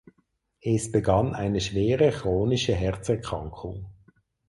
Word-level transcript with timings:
Es 0.61 0.91
begann 0.91 1.35
eine 1.35 1.61
schwere 1.61 2.09
chronische 2.09 2.73
Herzerkrankung. 2.73 3.85